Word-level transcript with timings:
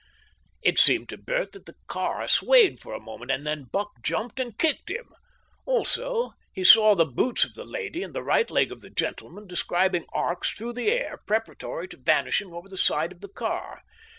It 0.63 0.79
seemed 0.79 1.09
to 1.09 1.17
Bert 1.19 1.51
that 1.51 1.67
the 1.67 1.75
car 1.85 2.27
swayed 2.27 2.79
for 2.79 2.95
a 2.95 2.99
moment 2.99 3.29
and 3.29 3.45
then 3.45 3.65
buck 3.71 3.91
jumped 4.01 4.39
and 4.39 4.57
kicked 4.57 4.89
him. 4.89 5.11
Also 5.67 6.31
he 6.51 6.63
saw 6.63 6.95
the 6.95 7.05
boots 7.05 7.43
of 7.43 7.53
the 7.53 7.63
lady 7.65 8.01
and 8.01 8.15
the 8.15 8.23
right 8.23 8.49
leg 8.49 8.71
of 8.71 8.81
the 8.81 8.89
gentleman 8.89 9.45
describing 9.45 10.07
arcs 10.11 10.53
through 10.53 10.73
the 10.73 10.91
air, 10.91 11.19
preparatory 11.27 11.87
to 11.89 11.97
vanishing 11.97 12.51
over 12.51 12.67
the 12.67 12.79
side 12.79 13.11
of 13.11 13.21
the 13.21 13.29
car. 13.29 13.83